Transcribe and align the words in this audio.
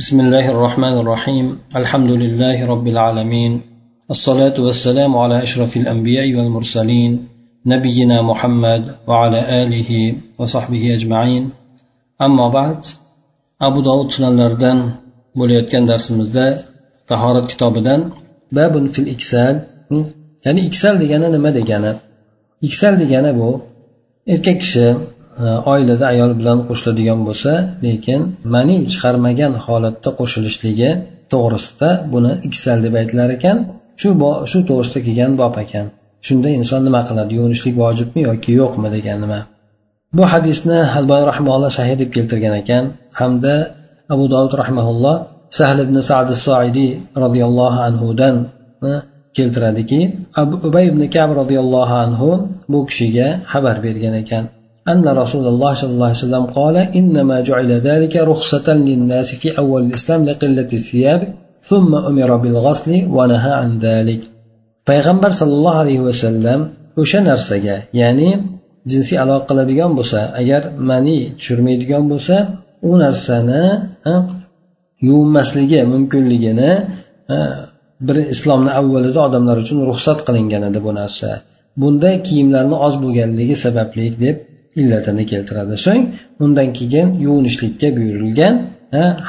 بسم 0.00 0.19
الله 0.19 0.51
الرحمن 0.51 0.95
الرحيم 1.03 1.59
الحمد 1.75 2.09
لله 2.11 2.67
رب 2.67 2.87
العالمين 2.87 3.61
الصلاة 4.09 4.61
والسلام 4.65 5.17
على 5.17 5.43
أشرف 5.43 5.77
الأنبياء 5.77 6.27
والمرسلين 6.35 7.27
نبينا 7.65 8.21
محمد 8.21 8.95
وعلى 9.07 9.63
آله 9.63 10.15
وصحبه 10.39 10.95
أجمعين 10.95 11.49
أما 12.21 12.47
بعد 12.49 12.79
أبو 13.61 13.81
داود 13.81 14.09
سنلردن 14.11 14.79
bo'layotgan 15.39 15.83
darsimizda 15.91 16.45
tahorat 17.09 17.45
kitobidan 17.51 18.01
babun 18.57 18.83
fil 18.93 19.07
iksal 19.15 19.55
ya'ni 20.45 20.61
iksal 20.69 20.95
degani 21.03 21.27
nima 21.35 21.49
degani 21.57 21.93
iksal 22.67 22.93
degani 23.01 23.31
bu 23.39 23.49
erkak 24.33 24.57
kishi 24.63 24.87
Э, 25.39 25.43
oilada 25.73 26.05
ayol 26.13 26.31
bilan 26.39 26.57
qo'shiladigan 26.67 27.19
bo'lsa 27.27 27.51
lekin 27.85 28.19
mani 28.53 28.75
chiqarmagan 28.91 29.53
holatda 29.65 30.09
qo'shilishligi 30.19 30.89
to'g'risida 31.31 31.89
buni 32.13 32.31
iksal 32.47 32.77
deb 32.85 32.93
aytilar 33.01 33.29
ekan. 33.37 33.57
Shu 34.01 34.09
shu 34.51 34.59
to'g'risida 34.69 34.99
kelgan 35.07 35.31
bob 35.41 35.53
ekan. 35.63 35.85
Shunda 36.27 36.49
inson 36.59 36.81
nima 36.87 37.01
qiladi? 37.09 37.31
Yuvinishlik 37.37 37.75
vojibmi 37.83 38.21
yoki 38.29 38.51
yo'qmi 38.61 38.87
degan 38.95 39.17
nima? 39.23 39.39
Bu 40.17 40.23
hadisni 40.33 40.79
alboy 40.99 41.21
rahmaulloh 41.31 41.71
sahih 41.77 41.95
deb 42.01 42.09
keltirgan 42.15 42.53
ekan. 42.61 42.83
Hamda 43.19 43.53
abu 44.13 44.25
dovud 44.33 44.53
rahmaulloh 44.61 45.15
sahl 45.59 45.77
ibn 45.85 45.95
sad 46.09 46.29
soidiy 46.47 46.91
roziyallohu 47.23 47.79
anhudan 47.87 48.35
e, 48.89 48.91
keltiradiki 49.37 49.99
abu 50.41 50.53
ubay 50.67 50.85
ibn 50.91 51.01
kab 51.15 51.29
roziyallohu 51.41 51.95
anhu 52.05 52.29
bu 52.71 52.79
kishiga 52.89 53.27
xabar 53.51 53.75
bergan 53.85 54.15
ekan. 54.23 54.43
أن 54.92 55.08
رسول 55.08 55.46
الله 55.52 55.72
صلى 55.74 55.90
الله 55.90 56.06
عليه 56.06 56.24
وسلم 56.24 56.44
قال 56.58 56.76
إنما 56.76 57.40
جعل 57.40 57.70
ذلك 57.72 58.16
رخصة 58.16 58.74
للناس 58.74 59.34
في 59.40 59.58
أول 59.58 59.82
الإسلام 59.86 60.24
لقلة 60.24 60.70
الثياب 60.72 61.20
ثم 61.62 61.94
أمر 61.94 62.36
بالغسل 62.36 62.90
ونهى 63.16 63.52
عن 63.52 63.78
ذلك 63.78 64.20
payg'ambar 64.90 65.30
sollallohu 65.40 65.78
alayhi 65.84 66.02
vasallam 66.08 66.60
o'sha 67.02 67.20
narsaga 67.30 67.76
ya'ni 68.00 68.30
jinsiy 68.90 69.18
aloqa 69.24 69.44
qiladigan 69.50 69.92
bo'lsa 69.98 70.20
agar 70.40 70.62
mani 70.90 71.18
tushirmaydigan 71.38 72.04
bo'lsa 72.12 72.36
u 72.90 72.92
narsani 73.04 73.64
yuvinmasligi 75.08 75.80
mumkinligini 75.92 76.70
bir 78.06 78.16
islomni 78.34 78.70
avvalida 78.80 79.20
odamlar 79.28 79.56
uchun 79.64 79.78
ruxsat 79.90 80.18
qilingan 80.26 80.62
edi 80.70 80.78
bu 80.86 80.92
narsa 81.00 81.28
bunda 81.80 82.10
kiyimlarni 82.26 82.76
oz 82.86 82.94
bo'lganligi 83.02 83.56
sababli 83.64 84.06
deb 84.24 84.36
illatini 84.79 85.23
keltiradi. 85.31 85.75
So'ng 85.85 86.03
undan 86.43 86.67
keyin 86.77 87.07
yuvinishlikka 87.25 87.87
buyurilgan 87.97 88.55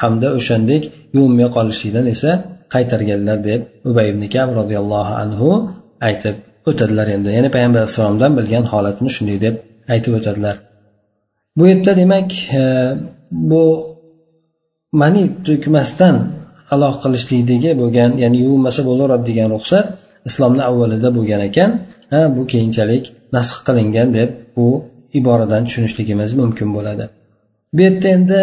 hamda 0.01 0.29
o'shandek 0.39 0.83
yuvinmay 1.17 1.49
qolishlikdan 1.57 2.07
esa 2.15 2.31
qaytarganlar 2.75 3.39
deb 3.49 3.61
ubay 3.91 4.07
ibn 4.13 4.23
kab 4.35 4.49
roziyallohu 4.61 5.13
anhu 5.23 5.49
aytib 6.09 6.37
o'tadilar 6.71 7.07
endi. 7.17 7.29
Ya'ni 7.37 7.49
payg'ambar 7.55 7.81
alayhissalomdan 7.83 8.33
bilgan 8.39 8.65
holatini 8.73 9.11
shunday 9.17 9.39
deb 9.47 9.55
aytib 9.95 10.13
o'tadilar. 10.19 10.57
Bu 11.59 11.63
yerda 11.71 11.93
demak 12.01 12.29
e, 12.61 12.63
bu 13.51 13.63
mani 15.01 15.23
to'kmasdan 15.47 16.17
aloq 16.75 16.97
qilishlikdagi 17.03 17.71
bo'lgan 17.81 18.11
ya'ni 18.23 18.39
yuvinmasa 18.45 18.81
bo'laveradi 18.89 19.25
degan 19.31 19.49
ruxsat 19.55 19.87
islomni 20.29 20.63
avvalida 20.71 21.09
bo'lgan 21.17 21.41
ekan 21.49 21.71
bu 22.37 22.43
keyinchalik 22.53 23.05
nasx 23.35 23.57
qilingan 23.67 24.09
deb 24.19 24.31
bu 24.57 24.69
iboradan 25.19 25.63
tushunishligimiz 25.67 26.31
mumkin 26.41 26.69
bo'ladi. 26.77 27.05
Bu 27.77 27.81
yerda 27.87 28.09
endi 28.17 28.41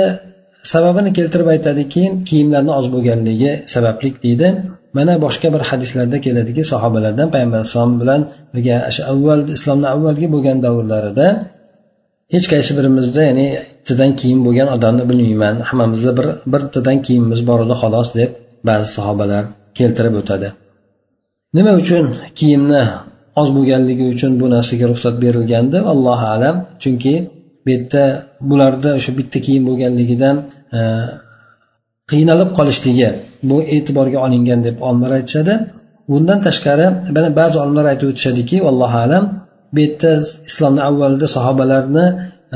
sababini 0.73 1.12
keltirib 1.17 1.48
aytadiki 1.56 2.03
kiyimlarni 2.30 2.72
oz 2.80 2.88
bo'lganligi 2.94 3.52
sabablik 3.73 4.16
deydi. 4.25 4.48
Mana 4.97 5.14
boshqa 5.25 5.47
bir 5.56 5.62
hadislarda 5.70 6.17
keladiki 6.25 6.64
sahobalardan 6.72 7.28
payg'ambar 7.34 7.58
alayhissalom 7.59 7.95
bilan 8.02 8.22
birga 8.53 8.75
shu 8.95 9.02
avval 9.12 9.42
islomni 9.56 9.88
avvalgi 9.95 10.28
bo'lgan 10.35 10.57
davrlarida 10.66 11.28
hech 12.34 12.46
qaysi 12.53 12.72
birimizda 12.78 13.22
ya'ni 13.30 13.47
ittidan 13.81 14.12
kiyim 14.19 14.40
bo'lgan 14.47 14.68
odamni 14.75 15.03
bilmayman 15.09 15.56
hammamizda 15.69 16.12
bir 16.19 16.28
bittadan 16.53 16.97
kiyimimiz 17.06 17.41
bor 17.50 17.59
edi 17.66 17.75
xolos 17.81 18.09
deb 18.19 18.31
ba'zi 18.68 18.88
sahobalar 18.97 19.44
keltirib 19.80 20.16
o'tadi. 20.22 20.47
Nima 21.57 21.72
uchun 21.81 22.06
kiyimni 22.40 22.84
oz 23.39 23.50
bo'lganligi 23.57 24.05
uchun 24.13 24.31
bu 24.41 24.45
narsaga 24.55 24.85
ruxsat 24.91 25.16
berilgandi. 25.23 25.77
Allohu 25.94 26.25
alam. 26.35 26.55
Chunki 26.83 27.13
bu 27.63 27.69
yerda 27.73 28.03
bularda 28.50 28.89
o'sha 29.00 29.11
bitta 29.19 29.38
kiyim 29.45 29.63
bo'lganligidan 29.69 30.35
e, 30.77 30.79
qiynalib 32.11 32.50
qolishligi 32.57 33.09
bu 33.50 33.57
e'tiborga 33.75 34.19
olingan 34.25 34.59
deb 34.67 34.77
olimlar 34.88 35.11
aytishadi. 35.19 35.53
Bundan 36.11 36.39
tashqari 36.47 36.88
mana 37.16 37.29
ba'zi 37.39 37.55
olimlar 37.63 37.85
aytib 37.91 38.07
o'tishadiki 38.11 38.57
allohu 38.69 38.97
alam 39.05 39.23
bu 39.73 39.79
yerda 39.85 40.11
islomni 40.50 40.81
avvalida 40.89 41.27
sahobalarni 41.35 42.06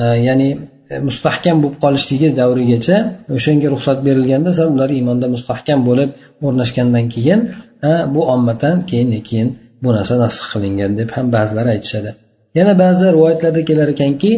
e, 0.01 0.03
ya'ni 0.27 0.49
e, 0.93 0.95
mustahkam 1.07 1.57
bo'lib 1.63 1.77
qolishligi 1.83 2.27
davrigacha 2.41 2.97
o'shanga 3.37 3.67
ruxsat 3.73 3.97
berilganda 4.07 4.49
sal 4.57 4.67
ular 4.75 4.89
iymonda 4.97 5.27
mustahkam 5.35 5.79
bo'lib 5.89 6.09
o'rnashgandan 6.45 7.05
keyin 7.15 7.39
bu 8.13 8.21
ommatan 8.33 8.75
keyin 8.89 9.09
keyin 9.29 9.49
bu 9.83 9.89
narsa 9.97 10.15
nasx 10.23 10.43
qilingan 10.53 10.91
deb 10.99 11.09
ham 11.15 11.25
ba'zilar 11.35 11.65
aytishadi. 11.75 12.11
Yana 12.57 12.73
ba'zi 12.83 13.05
rivoyatlarda 13.15 13.61
kelar 13.69 13.87
ekanki 13.95 14.31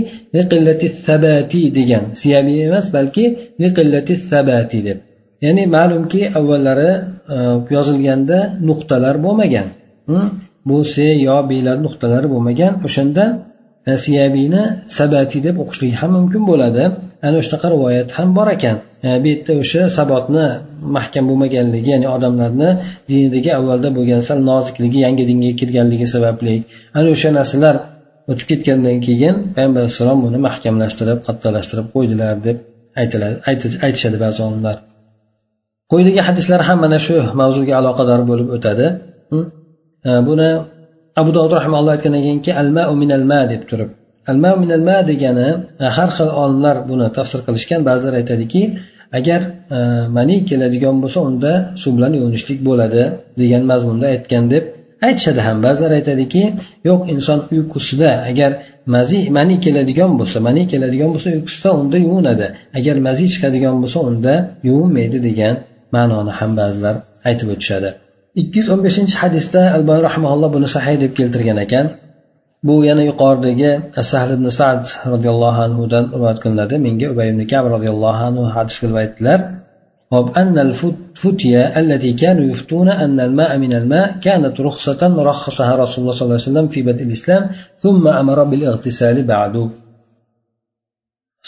sabati 1.08 1.62
degan 1.78 2.04
siyabi 2.22 2.54
emas 2.68 2.88
balki 2.96 3.24
sabati 4.32 4.80
deb. 4.88 4.98
Ya'ni 5.46 5.64
ma'lumki 5.76 6.22
avvallari 6.40 6.92
e, 7.36 7.38
yozilganda 7.76 8.40
nuqtalar 8.70 9.16
bo'lmagan. 9.26 9.68
Bu 10.70 10.78
se 10.94 11.08
yo 11.28 11.38
belar 11.52 11.78
nuqtalari 11.86 12.28
bo'lmagan. 12.34 12.74
O'shanda 12.88 13.24
e, 13.90 13.92
siyabiyni 14.06 14.64
sabati 14.98 15.40
deb 15.48 15.56
o'qishlik 15.64 15.94
ham 16.02 16.12
mumkin 16.18 16.44
bo'ladi. 16.52 16.84
Ana 17.28 17.40
shunaqa 17.46 17.68
rivoyat 17.76 18.10
ham 18.18 18.30
bor 18.38 18.48
ekan. 18.56 18.78
E, 19.06 19.08
bu 19.22 19.28
yerda 19.32 19.54
o'sha 19.62 19.82
sabotni 19.98 20.46
mahkam 20.98 21.24
bo'lmaganligi 21.30 21.90
ya'ni 21.96 22.08
odamlarni 22.16 22.70
dinidagi 23.10 23.50
avvalda 23.60 23.90
bo'lgan 23.98 24.22
sal 24.28 24.40
nozikligi 24.52 25.00
yangi 25.06 25.24
dinga 25.30 25.52
kirganligi 25.60 26.08
sababli. 26.16 26.56
Ana 26.98 27.08
o'sha 27.16 27.30
narsalar 27.40 27.76
o'tib 28.32 28.48
ketgandan 28.52 28.98
keyin 29.08 29.36
payg'ambar 29.56 29.82
alayhissalom 29.84 30.20
buni 30.26 30.38
mahkamlashtirib 30.48 31.20
qattiqlashtirib 31.28 31.88
qo'ydilar 31.96 32.34
deb 32.48 32.58
aytiladi 33.02 33.36
aytishadi 33.88 34.18
ba'zi 34.26 34.40
olimlar. 34.48 34.76
Quyidagi 35.92 36.22
hadislar 36.28 36.62
ham 36.68 36.78
mana 36.86 37.00
shu 37.08 37.18
mavzuga 37.42 37.74
aloqador 37.82 38.22
bo'lib 38.30 38.48
o'tadi. 38.56 38.86
E, 40.10 40.12
buni 40.28 40.50
abu 41.22 41.30
dovud 41.38 41.54
rahimalloh 41.60 41.92
aytgandan 41.96 42.22
keyinki 42.26 42.52
alma 42.62 42.84
minal 43.02 43.24
ma 43.32 43.40
deb 43.52 43.62
turib. 43.70 43.90
Alma 44.32 44.52
minal 44.64 44.84
ma 44.90 44.98
degani 45.10 45.50
e, 45.84 45.86
har 45.98 46.10
xil 46.18 46.30
olimlar 46.44 46.76
buni 46.90 47.08
tafsir 47.18 47.40
qilishgan 47.48 47.82
ba'zilar 47.90 48.14
aytadiki 48.22 48.62
agar 49.20 49.42
e, 49.78 49.78
mani 50.18 50.38
keladigan 50.50 50.96
bo'lsa 51.04 51.20
unda 51.30 51.52
suv 51.82 51.92
bilan 51.98 52.14
yuvinishlik 52.20 52.60
bo'ladi 52.68 53.04
degan 53.42 53.64
mazmunda 53.72 54.06
aytgan 54.14 54.46
deb 54.54 54.64
aytishadi 55.08 55.42
ham. 55.48 55.58
Ba'zilar 55.66 55.92
aytadiki 56.00 56.44
yo'q 56.90 57.02
inson 57.14 57.40
uyqusida 57.54 58.12
agar 58.30 58.52
mazi 58.96 59.20
mani 59.38 59.56
keladigan 59.66 60.12
bo'lsa 60.20 60.38
mani 60.48 60.64
keladigan 60.72 61.10
bo'lsa 61.14 61.30
uyqusida 61.38 61.70
unda 61.82 61.98
yuvinadi. 62.06 62.48
Agar 62.78 62.96
mazi 63.08 63.26
chiqadigan 63.34 63.76
bo'lsa 63.84 64.00
unda 64.10 64.34
yuvinmaydi 64.68 65.20
degan 65.28 65.54
ma'noni 65.96 66.32
ham 66.40 66.52
ba'zilar 66.60 66.96
aytib 67.30 67.48
o'tishadi. 67.56 67.90
Ikki 68.42 68.58
yuz 68.60 68.70
o'n 68.74 68.82
beshinchi 68.88 69.16
hadisda 69.22 69.62
alboy 69.78 70.00
rahmaulloh 70.08 70.50
buni 70.56 70.68
sahiy 70.76 70.98
deb 71.04 71.12
keltirgan 71.20 71.58
ekan. 71.66 71.86
Bu 72.68 72.76
yana 72.90 73.04
yuqoridagi 73.10 73.72
sahl 74.12 74.30
ibn 74.38 74.48
sad 74.60 74.82
roziyallohu 75.14 75.60
anhudan 75.68 76.04
rivoyat 76.16 76.40
qilinadi 76.44 76.76
menga 76.86 77.08
ubay 77.14 77.28
ibn 77.34 77.42
kab 77.52 77.64
roziyallohu 77.76 78.22
anhu 78.30 78.44
hadis 78.56 78.76
qilib 78.82 78.98
aytdilar 79.04 79.40
hop 80.14 80.28
أن 80.42 80.56
الفتية 80.68 81.80
التي 81.80 82.12
كانوا 82.14 82.46
يفتون 82.52 82.90
أن 82.90 83.20
الماء 83.20 83.52
من 83.58 83.74
الماء 83.74 84.08
كانت 84.28 84.62
رخصة 84.62 85.02
رخصها 85.32 85.74
رسول 85.84 86.00
الله 86.02 86.16
صلى 86.18 86.26
الله 86.26 86.40
عليه 86.40 86.50
وسلم 86.50 86.68
في 86.68 86.80
بدء 86.90 87.04
الإسلام 87.04 87.44
ثم 87.84 88.04
أمر 88.08 88.44
بالاغتسال 88.44 89.18
بعد 89.34 89.56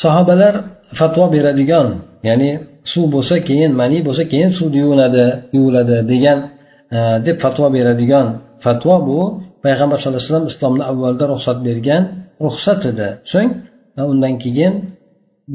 sahobalar 0.04 0.54
fatvo 1.00 1.26
beradigan 1.34 1.88
ya'ni 2.28 2.50
suv 2.92 3.06
bo'lsa 3.16 3.36
keyin 3.48 3.72
mani 3.82 4.00
bo'lsa 4.08 4.24
keyin 4.32 4.52
suvda 4.58 4.78
yuvinadi 4.84 5.26
yuviladi 5.56 5.98
degan 6.12 6.40
deb 7.26 7.38
fatvo 7.44 7.66
beradigan 7.76 8.28
fatvo 8.66 8.96
bu 9.08 9.20
payg'ambar 9.64 9.98
sallallohu 10.00 10.20
alayhi 10.22 10.32
vasallam 10.32 10.50
islomni 10.54 10.84
avvalda 10.92 11.26
ruxsat 11.34 11.58
bergan 11.68 12.04
ruxsat 12.46 12.82
edi. 12.92 13.08
So'ng 13.32 13.50
undan 14.12 14.34
keyin 14.44 14.74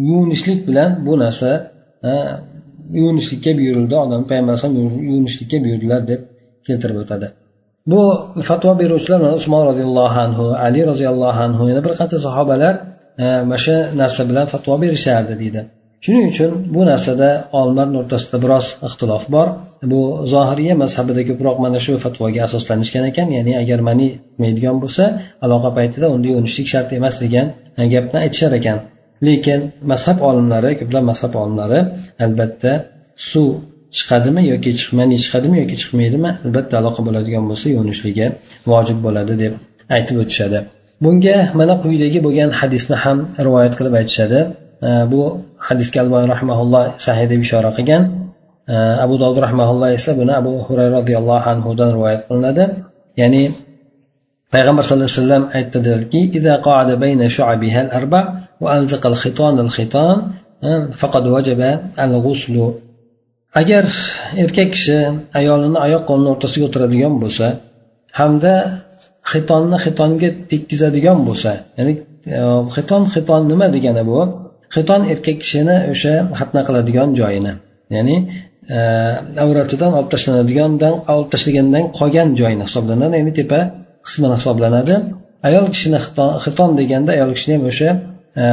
yuvinishlik 0.08 0.60
bilan 0.68 0.90
bu 1.06 1.12
narsa 1.24 1.50
yuvinishlikka 2.98 3.50
buyurildi. 3.58 3.94
Odam 4.04 4.22
payg'ambar 4.30 4.52
alayhisalom 4.52 4.76
yuvinishlikka 5.08 5.56
buyurdilar 5.64 6.00
deb 6.10 6.20
keltirib 6.66 6.98
o'tadi. 7.02 7.26
Bu 7.90 8.00
fatvo 8.48 8.72
beruvchilar 8.80 9.20
usmon 9.40 9.62
roziyallohu 9.70 10.18
anhu 10.26 10.44
ali 10.66 10.80
roziyallohu 10.90 11.40
anhu 11.46 11.62
yana 11.70 11.80
bir 11.86 11.92
qancha 12.00 12.18
sahobalar 12.26 12.74
mana 13.48 13.58
shu 13.64 13.74
narsa 14.00 14.22
bilan 14.30 14.46
fatvo 14.52 14.74
berishardi 14.82 15.34
deydi. 15.42 15.60
Shuning 16.04 16.26
uchun 16.32 16.50
bu 16.74 16.80
narsada 16.90 17.28
olimlarni 17.58 17.96
o'rtasida 18.02 18.36
biroz 18.44 18.66
ixtilof 18.88 19.24
bor. 19.34 19.48
Bu 19.92 20.00
zohiriya 20.32 20.74
mazhabida 20.82 21.22
ko'proq 21.28 21.56
mana 21.64 21.78
shu 21.84 21.92
fatvoga 22.04 22.40
asoslanishgan 22.48 23.04
ekan. 23.10 23.28
Ya'ni 23.36 23.52
agar 23.62 23.80
mani 23.88 24.08
chiqmaydigan 24.14 24.76
bo'lsa 24.82 25.04
aloqa 25.44 25.70
paytida 25.78 26.06
unda 26.14 26.26
yuvinishlik 26.32 26.66
shart 26.72 26.88
emas 26.98 27.14
degan 27.24 27.46
gapni 27.94 28.18
aytishar 28.24 28.52
ekan. 28.60 28.78
Lekin 29.26 29.60
mazhab 29.92 30.18
olimlari 30.28 30.70
ko'plab 30.80 31.04
mazhab 31.10 31.32
olimlari 31.42 31.80
albatta 32.24 32.72
suv 33.30 33.48
chiqadimi 33.96 34.42
yoki 34.52 34.70
mani 34.98 35.16
chiqadimi 35.24 35.56
yoki 35.62 35.76
chiqmaydimi 35.82 36.30
albatta 36.44 36.74
aloqa 36.80 37.00
bo'ladigan 37.06 37.44
bo'lsa 37.50 37.66
yuvinishligi 37.74 38.26
vojib 38.70 38.98
bo'ladi 39.06 39.34
deb 39.42 39.52
aytib 39.96 40.16
o'tishadi. 40.22 40.58
Bunga 41.04 41.36
mana 41.60 41.74
quyidagi 41.84 42.18
bo'lgan 42.26 42.50
hadisni 42.60 42.96
ham 43.04 43.18
rivoyat 43.46 43.72
qilib 43.78 43.94
aytishadi. 44.00 44.40
Bu 45.12 45.20
hadisga 45.68 45.98
alboy 46.04 46.24
rahmaulloh 46.34 46.84
sahiy 47.06 47.26
deb 47.32 47.40
ishora 47.46 47.70
qilgan. 47.76 48.02
Abu 49.04 49.14
dovud 49.22 49.38
rahmaulloh 49.46 49.88
esa 49.98 50.10
buni 50.20 50.32
abu 50.40 50.52
hurayra 50.66 50.92
roziyallohu 50.98 51.46
anhudan 51.52 51.88
rivoyat 51.96 52.22
qilinadi. 52.28 52.64
Ya'ni 53.20 53.42
payg'ambar 54.54 54.82
sallallohu 54.84 55.10
alayhi 55.10 55.20
vasallam 55.20 55.44
aytdilarki 55.58 56.20
agar 63.60 63.84
erkak 64.44 64.68
kishi 64.74 64.96
ayolini 65.38 65.78
oyoq 65.86 66.02
qo'lini 66.08 66.28
o'rtasiga 66.34 66.64
o'tiradigan 66.68 67.14
bo'lsa 67.22 67.46
hamda 68.18 68.52
xitonni 69.32 69.76
xitonga 69.84 70.28
tekkizadigan 70.50 71.18
bo'lsa 71.28 71.50
ya'ni 71.78 71.92
e, 72.36 72.38
xiton 72.76 73.02
xiton 73.14 73.42
nima 73.52 73.66
degani 73.76 74.02
bu? 74.10 74.18
Xiton 74.74 75.00
erkak 75.12 75.36
kishini 75.42 75.76
o'sha 75.92 76.14
xatna 76.38 76.60
qiladigan 76.68 77.08
joyini 77.20 77.52
ya'ni 77.94 78.16
e, 78.76 78.78
avratidan 79.44 79.92
olib 79.98 80.10
tashlanadigandan 80.14 80.94
olib 81.12 81.28
tashlagandan 81.34 81.84
qolgan 81.98 82.28
joyini 82.40 82.64
hisoblanadi 82.68 83.14
ya'ni 83.20 83.32
tepa 83.40 83.60
qismini 84.06 84.36
hisoblanadi. 84.40 84.94
Ayol 85.48 85.66
kishini 85.74 85.98
xiton 86.44 86.70
deganda 86.80 87.10
ayol 87.16 87.30
kishini 87.36 87.54
ham 87.56 87.64
o'sha 87.70 87.88
e, 88.42 88.44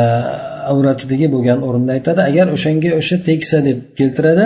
avratidagi 0.71 1.27
bo'lgan 1.33 1.59
o'rinda 1.67 1.91
aytadi. 1.97 2.19
Agar 2.29 2.45
o'shanga 2.55 2.89
o'sha 2.99 3.15
tegsa 3.27 3.57
deb 3.67 3.77
keltiradi 3.99 4.45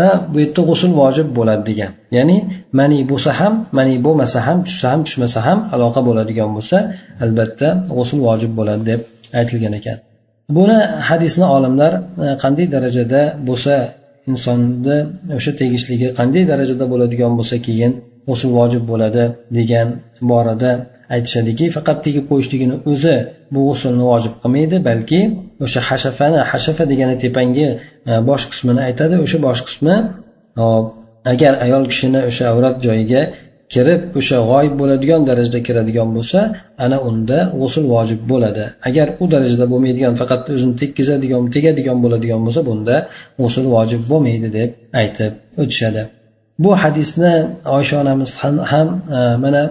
ha 0.00 0.08
bu 0.32 0.36
yerda 0.42 0.62
g'usul 0.68 0.92
vojib 1.00 1.28
bo'ladi 1.38 1.62
degan. 1.70 1.90
Ya'ni 2.16 2.36
mani 2.78 2.98
bo'lsa 3.10 3.30
ham 3.40 3.54
mani 3.78 3.94
bo'lmasa 4.06 4.38
ham 4.46 4.58
tushsa 4.66 4.86
ham 4.92 5.00
tushmasa 5.06 5.38
ham 5.46 5.58
aloqa 5.74 6.00
bo'ladigan 6.08 6.50
bo'lsa 6.56 6.76
albatta 7.24 7.68
g'usul 7.96 8.18
vojib 8.28 8.52
bo'ladi 8.58 8.82
deb 8.90 9.00
aytilgan 9.40 9.74
ekan. 9.80 9.98
Buni 10.48 10.78
hadisni 11.08 11.46
olimlar 11.56 11.92
e, 12.24 12.26
qanday 12.42 12.66
darajada 12.74 13.22
bo'lsa 13.48 13.74
insonni 14.30 14.96
o'sha 15.36 15.52
tegishligi 15.60 16.08
qanday 16.18 16.42
darajada 16.52 16.84
bo'ladigan 16.92 17.32
bo'lsa 17.38 17.56
keyin 17.66 17.92
g'usul 18.28 18.50
vojib 18.58 18.82
bo'ladi 18.90 19.24
degan 19.58 19.88
borada 20.30 20.70
aytishadiki 21.14 21.66
faqat 21.76 21.98
tegib 22.06 22.24
qo'yishligini 22.30 22.76
o'zi 22.92 23.16
bu 23.54 23.60
g'usulni 23.68 24.04
vojib 24.12 24.34
qilmaydi 24.42 24.76
balki 24.88 25.20
o'sha 25.64 25.80
hashafani 25.88 26.40
hashafa 26.50 26.84
degani 26.92 27.14
tepangi 27.24 27.66
e, 28.10 28.12
bosh 28.28 28.44
qismini 28.50 28.80
aytadi 28.88 29.14
o'sha 29.24 29.38
bosh 29.46 29.60
qismi 29.68 29.94
agar 31.32 31.52
ayol 31.66 31.84
kishini 31.90 32.20
o'sha 32.30 32.44
avrat 32.52 32.76
joyiga 32.86 33.22
kirib 33.74 34.00
o'sha 34.18 34.38
g'oyib 34.50 34.74
bo'ladigan 34.80 35.20
darajada 35.28 35.60
kiradigan 35.66 36.08
bo'lsa 36.16 36.38
ana 36.84 36.96
unda 37.08 37.38
g'usul 37.60 37.84
vojib 37.94 38.20
bo'ladi. 38.32 38.64
Agar 38.88 39.06
u 39.22 39.24
darajada 39.34 39.66
bo'lmaydigan 39.72 40.14
faqat 40.20 40.42
o'zini 40.54 40.74
tekkizadigan 40.80 41.42
tegadigan 41.54 41.98
bo'ladigan 42.04 42.40
bo'lsa 42.46 42.60
bunda 42.68 42.96
g'usul 43.40 43.66
vojib 43.74 44.02
bo'lmaydi 44.10 44.48
deb 44.58 44.70
aytib 45.00 45.32
o'tishadi. 45.62 46.02
Bu 46.64 46.70
hadisni 46.82 47.34
oysha 47.76 47.96
onamiz 48.02 48.30
ham 48.72 48.88
e, 49.18 49.20
mana 49.44 49.62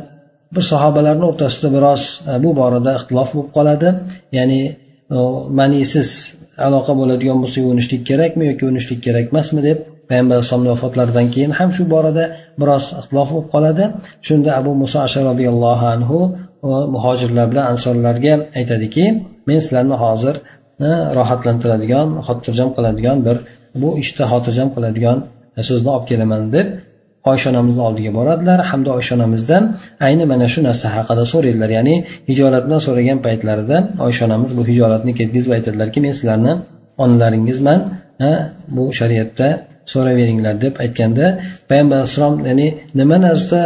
bir 0.56 0.63
sahobalarni 0.71 1.25
o'rtasida 1.31 1.68
biroz 1.75 2.01
e, 2.31 2.33
bu 2.44 2.50
borada 2.59 2.92
ixtilof 3.00 3.30
bo'lib 3.36 3.50
qoladi. 3.57 3.89
Ya'ni 4.38 4.62
e, 5.15 5.18
manisiz 5.59 6.09
aloqa 6.68 6.94
bo'ladigan 7.01 7.38
bo'lsa 7.44 7.57
yuvinishlik 7.63 8.01
kerakmi 8.09 8.44
yoki 8.50 8.62
yuvinishlik 8.65 9.00
kerak 9.07 9.25
emasmi 9.31 9.62
deb 9.69 9.80
payg'ambar 10.10 10.34
alayhisalomni 10.38 10.72
vafotlaridan 10.75 11.28
keyin 11.34 11.52
ham 11.60 11.69
shu 11.78 11.84
borada 11.94 12.24
biroz 12.62 12.84
ixtilof 13.00 13.30
bo'lib 13.34 13.48
qoladi. 13.54 13.84
Shunda 14.28 14.50
abu 14.60 14.72
muso 14.81 14.98
ashar 15.07 15.24
roziyallohu 15.31 15.86
anhu 15.96 16.19
muhojirlar 16.96 17.46
bilan 17.52 17.66
ansorlarga 17.74 18.34
aytadiki 18.60 19.06
men 19.48 19.60
sizlarni 19.66 19.96
hozir 20.04 20.36
e, 20.88 20.90
rohatlantiradigan 21.18 22.07
xotirjam 22.28 22.69
qiladigan 22.75 23.18
bir 23.28 23.38
bu 23.81 23.90
ishda 24.04 24.24
xotirjam 24.31 24.69
qiladigan 24.75 25.18
so'zni 25.69 25.90
olib 25.96 26.06
kelaman 26.12 26.44
deb 26.56 26.68
oysha 27.31 27.48
onamizni 27.54 27.84
oldiga 27.88 28.12
boradilar. 28.19 28.60
Hamda 28.69 28.90
oysha 28.98 29.13
onamizdan 29.18 29.63
ayni 30.07 30.25
mana 30.31 30.48
shu 30.54 30.60
narsa 30.68 30.88
haqida 30.96 31.24
so'raydilar. 31.34 31.69
Ya'ni 31.78 31.96
hijolat 32.30 32.63
bilan 32.68 32.81
so'ragan 32.88 33.19
paytlarida 33.28 33.78
oysha 34.07 34.22
onamiz 34.28 34.52
bu 34.57 34.63
hijolatni 34.69 35.12
ketkazib 35.19 35.52
aytadilarki 35.57 36.00
men 36.06 36.13
sizlarni 36.19 36.54
onalaringizman 37.04 37.80
e, 38.28 38.30
bu 38.75 38.84
shariatda 39.00 39.48
so'rayveringlar 39.93 40.55
deb 40.65 40.73
aytganda 40.83 41.25
payg'ambar 41.69 41.97
alayhissalom 41.99 42.35
ya'ni 42.49 42.67
nima 42.99 43.17
narsa 43.27 43.59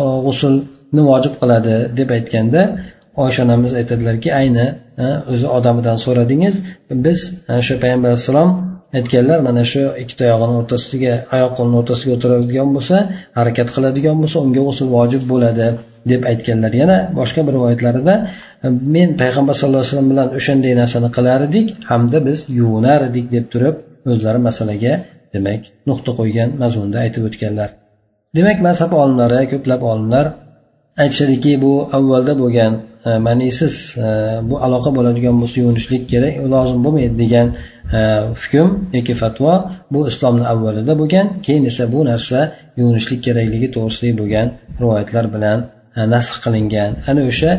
e, 0.00 0.02
g'usulni 0.26 1.02
vojib 1.10 1.34
qiladi 1.40 1.74
deb 1.98 2.08
aytganda 2.16 2.62
oysha 3.24 3.40
onamiz 3.46 3.72
aytadilarki 3.80 4.30
ayni 4.40 4.66
e, 5.04 5.06
o'zi 5.32 5.46
odamidan 5.56 5.98
so'radingiz. 6.04 6.54
Biz 7.06 7.18
e, 7.50 7.52
o'sha 7.60 7.74
payg'ambar 7.82 8.08
alayhissalom 8.12 8.50
aytganlar 8.98 9.38
mana 9.48 9.62
shu 9.72 9.82
ikkita 10.02 10.24
oyog'ini 10.28 10.56
o'rtasiga 10.60 11.14
oyoq 11.34 11.52
qo'lini 11.58 11.76
o'rtasiga 11.80 12.12
o'tiradigan 12.16 12.68
bo'lsa 12.76 12.96
harakat 13.38 13.68
qiladigan 13.76 14.16
bo'lsa 14.22 14.36
unga 14.44 14.62
g'usul 14.66 14.88
vojib 14.96 15.22
bo'ladi 15.32 15.66
deb 16.10 16.22
aytganlar. 16.30 16.72
Yana 16.82 16.98
boshqa 17.18 17.40
bir 17.46 17.52
rivoyatlarida 17.58 18.14
men 18.94 19.08
payg'ambar 19.22 19.54
sallallohu 19.58 19.82
alayhi 19.82 19.92
vasallam 19.92 20.10
bilan 20.12 20.28
o'shanday 20.38 20.72
narsani 20.82 21.08
qilar 21.16 21.40
edik 21.48 21.66
hamda 21.90 22.18
biz 22.28 22.38
yuvinar 22.58 23.00
edik 23.08 23.26
deb 23.34 23.44
turib 23.52 23.76
o'zlari 24.12 24.40
masalaga 24.48 24.92
demak 25.36 25.62
nuqta 25.88 26.10
qo'ygan 26.18 26.48
mazmunda 26.62 26.96
aytib 27.04 27.22
o'tganlar. 27.28 27.68
Demak 28.36 28.58
mazhab 28.68 28.92
olimlari 29.02 29.40
ko'plab 29.52 29.82
olimlar 29.92 30.26
aytishadiki 31.02 31.52
bu 31.64 31.72
avvalda 31.96 32.32
bo'lgan 32.42 32.72
e, 33.08 33.10
manisiz 33.26 33.74
e, 34.06 34.08
bu 34.48 34.54
aloqa 34.66 34.90
bo'ladigan 34.96 35.34
bo'lsa 35.40 35.56
yuvinishlik 35.62 36.02
kerak 36.12 36.34
lozim 36.52 36.78
bo'lmaydi 36.84 37.16
degan 37.22 37.46
e, 37.98 38.00
hukm 38.40 38.68
yoki 38.96 39.14
fatvo 39.22 39.52
bu 39.94 40.00
islomni 40.10 40.44
avvalida 40.52 40.92
bo'lgan 41.00 41.26
keyin 41.46 41.64
esa 41.70 41.84
bu 41.94 42.00
narsa 42.10 42.38
yuvinishlik 42.80 43.20
kerakligi 43.26 43.68
to'g'risidagi 43.74 44.14
bo'lgan 44.20 44.46
rivoyatlar 44.82 45.24
bilan 45.34 45.58
e, 45.98 46.00
nasx 46.14 46.34
qilingan. 46.44 46.90
Ana 47.10 47.22
o'sha 47.30 47.50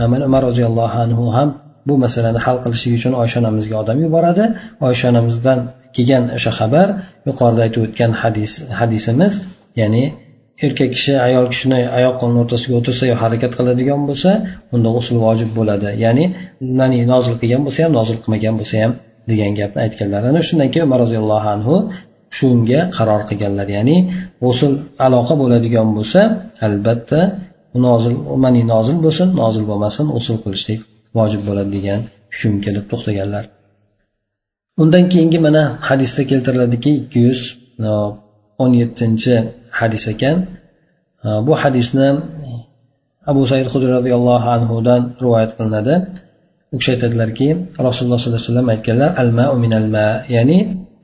e, 0.00 0.02
mana 0.12 0.24
umar 0.28 0.42
roziyallohu 0.48 0.96
anhu 1.04 1.24
ham 1.36 1.48
bu 1.88 1.94
masalani 2.04 2.40
hal 2.46 2.56
qilishlik 2.64 2.92
uchun 2.98 3.12
oysha 3.22 3.36
onamizga 3.42 3.76
odam 3.82 3.98
yuboradi. 4.04 4.44
Oysha 4.86 5.06
onamizdan 5.12 5.58
kelgan 5.96 6.24
o'sha 6.36 6.52
xabar 6.58 6.88
yuqorida 7.28 7.60
aytib 7.66 7.80
o'tgan 7.86 8.12
hadis 8.22 8.52
hadisimiz 8.80 9.34
ya'ni 9.80 10.04
erkak 10.62 10.90
kishi 10.96 11.12
ayol 11.26 11.46
kishini 11.52 11.80
oyoq 11.98 12.14
qo'lini 12.20 12.38
o'rtasiga 12.44 12.74
o'tirsa 12.80 13.04
yo 13.10 13.14
harakat 13.22 13.52
qiladigan 13.58 14.00
bo'lsa 14.08 14.30
unda 14.74 14.88
g'usul 14.96 15.18
vojib 15.26 15.50
bo'ladi. 15.58 15.88
Ya'ni 16.04 16.24
mani 16.80 16.98
nozil 17.12 17.34
qilgan 17.40 17.62
bo'lsa 17.66 17.80
ham 17.84 17.92
nozil 17.98 18.16
qilmagan 18.22 18.54
bo'lsa 18.60 18.74
ham 18.82 18.92
degan 19.30 19.52
gapni 19.60 19.78
aytganlar 19.86 20.22
ana 20.30 20.40
shundan 20.48 20.68
keyin 20.72 20.84
umar 20.88 20.98
roziyallohu 21.04 21.48
anhu 21.56 21.74
shunga 22.38 22.80
qaror 22.96 23.22
qilganlar. 23.28 23.66
Ya'ni 23.76 23.96
g'usul 24.44 24.72
aloqa 25.06 25.34
bo'ladigan 25.42 25.88
bo'lsa 25.96 26.20
albatta 26.66 27.20
nozil 27.86 28.14
mani 28.44 28.62
nozil 28.74 28.96
bo'lsin 29.04 29.28
nozil 29.42 29.64
bo'lmasin 29.70 30.06
usul 30.18 30.36
qilishlik 30.44 30.80
vojib 31.18 31.42
bo'ladi 31.48 31.70
degan 31.76 32.00
hukm 32.36 32.54
kelib 32.64 32.84
to'xtaganlar. 32.90 33.44
Undan 34.82 35.04
keyingi 35.12 35.38
mana 35.46 35.62
hadisda 35.88 36.22
keltiriladiki 36.30 36.90
ikki 37.00 37.18
yuz 37.26 37.40
o'n 38.62 38.72
yettinchi 38.82 39.34
hadis 39.80 40.04
ekan. 40.12 40.36
Bu 41.46 41.52
hadisni 41.62 42.08
abu 43.30 43.42
said 43.50 43.66
hudriy 43.72 43.92
roziyallohu 43.98 44.48
anhudan 44.56 45.00
rivoyat 45.22 45.50
qilinadi. 45.56 45.94
U 46.74 46.76
kishi 46.78 46.90
aytadilarki 46.94 47.48
rasululloh 47.86 48.18
sollallohu 48.20 48.40
alayhi 48.40 48.50
vasallam 48.50 48.68
aytganlar 48.74 49.10
alma 49.22 49.44
minal 49.64 49.86
ma 49.96 50.06
ya'ni 50.36 50.58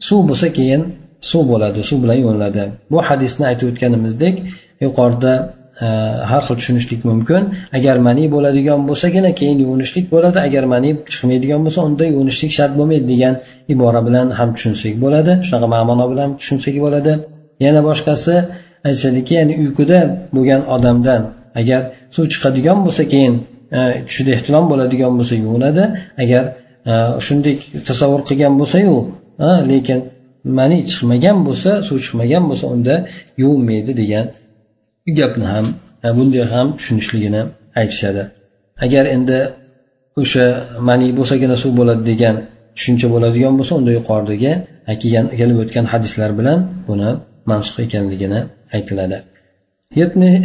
suv 0.08 0.20
bo'lsa 0.30 0.48
keyin 0.58 0.82
suv 1.30 1.42
bo'ladi 1.52 1.80
suv 1.88 1.98
bilan 2.02 2.18
yuviladi 2.24 2.62
bu 2.92 2.98
hadisni 3.08 3.44
aytib 3.50 3.66
o'tganimizdek 3.72 4.34
yuqorida 4.84 5.32
har 6.30 6.42
xil 6.46 6.56
tushunishlik 6.60 7.00
mumkin. 7.10 7.42
Agar 7.78 7.96
mani 8.06 8.24
bo'ladigan 8.34 8.80
bo'lsagina 8.88 9.30
keyin 9.38 9.58
yuvinishlik 9.64 10.06
bo'ladi. 10.14 10.38
Agar 10.48 10.64
mani 10.74 10.90
chiqmaydigan 11.12 11.60
bo'lsa 11.66 11.80
unda 11.88 12.04
yuvinishlik 12.14 12.52
shart 12.58 12.72
bo'lmaydi 12.78 13.06
degan 13.12 13.34
ibora 13.74 14.00
bilan 14.06 14.26
ham 14.38 14.48
tushunsak 14.56 14.94
bo'ladi. 15.04 15.32
Shunaqa 15.46 15.68
ma'no 15.74 16.06
bilan 16.12 16.28
tushunsak 16.40 16.76
bo'ladi. 16.84 17.12
Yana 17.64 17.80
boshqasi 17.88 18.34
aytishadiki 18.88 19.32
ya'ni 19.38 19.54
uyquda 19.62 19.98
bo'lgan 20.34 20.62
odamdan 20.74 21.22
agar 21.60 21.80
suv 22.14 22.24
chiqadigan 22.32 22.78
bo'lsa 22.86 23.02
keyin 23.12 23.34
e, 23.78 23.80
tushida 24.08 24.30
ehtilom 24.36 24.64
bo'ladigan 24.72 25.12
bo'lsa 25.18 25.34
yuvinadi. 25.44 25.84
Agar 26.22 26.44
e, 26.90 26.92
shunday 27.26 27.54
tasavvur 27.88 28.22
qilgan 28.28 28.54
bo'lsayu 28.60 28.96
e, 29.46 29.50
lekin 29.70 29.98
mani 30.58 30.78
chiqmagan 30.90 31.38
bo'lsa 31.46 31.70
suv 31.86 31.96
chiqmagan 32.04 32.44
bo'lsa 32.50 32.66
unda 32.74 32.94
yuvinmaydi 33.42 33.92
degan 34.02 34.26
gapni 35.18 35.46
ham 35.52 35.66
bunday 36.16 36.44
ham 36.52 36.66
tushunishligini 36.78 37.42
aytishadi. 37.80 38.22
Agar 38.84 39.04
endi 39.16 39.38
o'sha 40.20 40.46
mani 40.88 41.08
bo'lsagina 41.18 41.56
suv 41.62 41.72
bo'ladi 41.80 42.02
degan 42.10 42.36
tushuncha 42.76 43.06
bo'ladigan 43.14 43.54
bo'lsa 43.58 43.72
unda 43.80 43.92
yuqoridagi 43.98 44.52
kelgan 45.02 45.26
kelib 45.40 45.56
o'tgan 45.62 45.86
hadislar 45.92 46.30
bilan 46.38 46.58
buni 46.88 47.10
mansuh 47.50 47.76
ekanligini 47.86 48.40
aytiladi. 48.76 49.16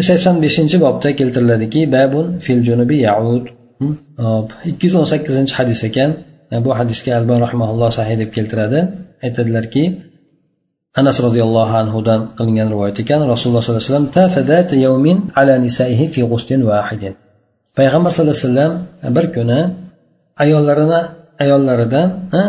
Sakson 0.07 0.35
beshinchi 0.45 0.77
bobda 0.85 1.09
keltiriladiki 1.19 1.81
babun 1.95 2.25
fil 2.45 2.61
junubi 2.67 2.97
yaud. 3.07 3.45
Hm, 3.79 3.93
ikki 4.71 4.83
yuz 4.87 4.95
o'n 4.99 5.07
sakkizinchi 5.13 5.53
hadis 5.59 5.79
ekan. 5.89 6.09
Bu 6.65 6.69
hadisga 6.79 7.11
albon 7.19 7.39
rahmaulloh 7.45 7.89
sahiy 7.97 8.17
deb 8.21 8.29
keltiradi. 8.37 8.79
Aytadilarki 9.25 9.83
anas 10.99 11.17
roziyallohu 11.25 11.73
anhudan 11.83 12.19
qilingan 12.37 12.67
rivoyat 12.73 12.97
ekan 13.03 13.19
rasululloh 13.33 13.61
sollallohu 13.63 13.81
alayhi 13.81 13.91
vasallam 13.91 14.09
payg'ambar 17.77 18.11
sallallohu 18.15 18.37
alayhi 18.37 18.47
vasallam 18.49 18.71
e, 19.07 19.09
bir 19.15 19.25
kuni 19.35 19.59
ayollarini 20.43 20.99
ayollaridan 21.43 22.07
e, 22.39 22.41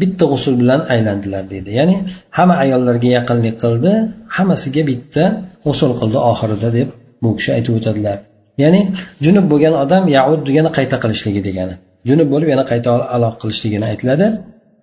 bitta 0.00 0.24
g'usul 0.30 0.54
bilan 0.60 0.80
aylandilar 0.94 1.42
deydi 1.52 1.70
ya'ni 1.78 1.96
hamma 2.36 2.54
ayollarga 2.64 3.08
yaqinlik 3.18 3.56
qildi 3.64 3.92
hammasiga 4.36 4.82
bitta 4.90 5.24
g'usul 5.64 5.92
qildi 6.00 6.18
oxirida 6.30 6.68
deb 6.78 6.88
bu 7.22 7.28
kishi 7.38 7.50
aytib 7.56 7.72
o'tadilar. 7.78 8.16
Ya'ni 8.62 8.80
junub 9.24 9.46
bo'lgan 9.52 9.74
odam 9.84 10.04
yaud 10.18 10.40
degani 10.48 10.70
qayta 10.78 10.96
qilishligi 11.02 11.40
degani 11.48 11.74
junub 12.08 12.28
bo'lib 12.32 12.48
yana 12.52 12.64
qayta 12.70 12.90
aloq 13.16 13.34
qilishligini 13.42 13.84
aytiladi. 13.90 14.26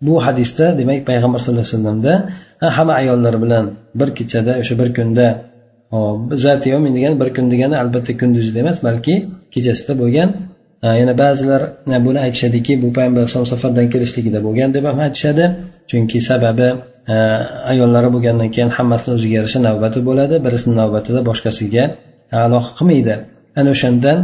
Bu 0.07 0.13
hadisda 0.25 0.65
demak 0.79 0.99
payg'ambar 1.09 1.39
sallallohu 1.43 1.65
alayhi 1.65 1.75
vasallamda 1.77 2.13
hamma 2.77 2.93
ayollar 3.01 3.35
bilan 3.43 3.65
bir 3.99 4.09
kechada 4.17 4.51
o'sha 4.61 4.73
bir 4.81 4.89
kunda 4.97 5.27
zatiyomin 6.45 6.91
degani 6.97 7.15
bir 7.21 7.29
kun 7.35 7.45
degani 7.53 7.75
albatta 7.83 8.11
kunduzida 8.21 8.57
emas 8.63 8.79
balki 8.87 9.15
kechasida 9.53 9.93
bo'lgan 10.01 10.29
yana 11.01 11.13
ba'zilar 11.23 11.61
buni 12.05 12.19
aytishadiki 12.25 12.73
bu 12.83 12.87
payg'ambar 12.97 13.19
alayhisalom 13.21 13.49
safardan 13.53 13.87
kelishligida 13.93 14.39
bo'lgan 14.47 14.69
deb 14.75 14.83
ham 14.89 14.99
aytishadi. 15.07 15.45
Chunki 15.89 16.17
sababi 16.29 16.69
ayollari 17.71 18.09
bo'lgandan 18.15 18.49
keyin 18.55 18.71
hammasini 18.77 19.11
o'ziga 19.17 19.35
yarasha 19.39 19.59
navbati 19.67 19.99
bo'ladi 20.09 20.35
birisini 20.45 20.75
navbatida 20.81 21.19
boshqasiga 21.29 21.83
aloqa 22.45 22.71
qilmaydi. 22.77 23.15
Ana 23.59 23.69
o'shandan 23.75 24.17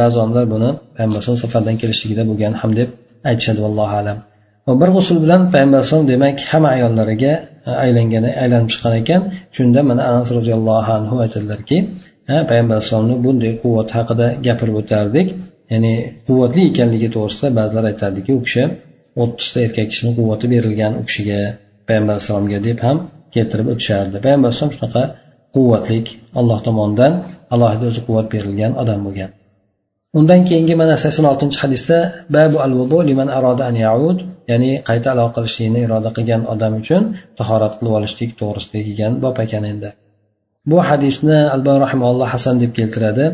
ba'zi 0.00 0.16
olimlar 0.22 0.44
buni 0.54 0.68
payg'ambar 0.96 1.16
alayhisalom 1.16 1.42
safardan 1.44 1.76
kelishligida 1.82 2.22
bo'lgan 2.30 2.52
ham 2.60 2.70
deb 2.78 2.88
aytishadi 3.30 3.60
vallohu 3.64 3.94
alam. 4.02 4.18
Va 4.66 4.72
bir 4.80 4.90
g'usul 4.96 5.18
bilan 5.24 5.42
payg'ambar 5.52 5.78
alayhisalom 5.78 6.06
demak 6.12 6.36
hamma 6.50 6.68
ayollariga 6.76 7.32
e, 7.68 7.70
aylangan 7.84 8.24
aylanib 8.42 8.68
chiqqan 8.72 8.94
ekan. 9.02 9.20
Shunda 9.56 9.80
mana 9.90 10.02
anas 10.10 10.28
roziyallohu 10.38 10.90
anhu 10.98 11.14
aytadilarki 11.24 11.78
payg'ambar 12.50 12.74
alayhisalomni 12.76 13.16
bunday 13.24 13.52
quvvat 13.62 13.88
haqida 13.96 14.26
gapirib 14.46 14.76
o'tardik. 14.82 15.28
Ya'ni 15.72 15.94
quvvatli 16.26 16.62
ekanligi 16.70 17.08
to'g'risida 17.16 17.48
ba'zilar 17.58 17.84
aytadiki 17.92 18.30
u 18.38 18.40
kishi 18.46 18.64
o'ttizta 19.22 19.58
erkak 19.66 19.86
kishini 19.92 20.12
quvvati 20.18 20.46
berilgan 20.54 20.92
u 21.00 21.02
kishiga 21.08 21.40
payg'ambar 21.88 22.12
alayhissalomga 22.14 22.58
deb 22.68 22.78
ham 22.86 22.96
keltirib 23.34 23.66
o'tishardi. 23.72 24.16
Payg'ambar 24.24 24.48
alayhisalom 24.48 24.74
shunaqa 24.76 25.02
quvvatlik 25.54 26.06
alloh 26.40 26.58
tomonidan 26.66 27.12
alohida 27.54 27.84
o'zi 27.90 28.00
quvvat 28.06 28.26
berilgan 28.34 28.72
odam 28.82 29.00
bo'lgan. 29.06 29.30
undan 30.19 30.41
keyingi 30.49 30.75
mana 30.81 30.95
sakson 31.03 31.25
oltinchi 31.31 31.57
hadisda 31.63 31.97
babu 32.35 32.57
al 32.65 32.73
vudu 32.79 32.97
liman 33.09 33.29
aroda 33.37 33.63
an 33.69 33.75
yaud 33.85 34.17
ya'ni 34.51 34.71
qayta 34.87 35.07
aloqa 35.15 35.37
qilishlikni 35.37 35.79
iroda 35.87 36.09
qilgan 36.17 36.41
odam 36.53 36.73
uchun 36.81 37.03
tahorat 37.39 37.73
qilib 37.77 37.93
olishlik 37.99 38.31
to'g'risida 38.39 38.79
kelgan 38.87 39.13
bob 39.23 39.35
ekan 39.45 39.63
endi 39.71 39.89
bu 40.69 40.77
hadisni 40.89 41.39
albon 41.55 41.77
rahimalloh 41.85 42.27
hasan 42.33 42.55
deb 42.61 42.71
keltiradi 42.77 43.25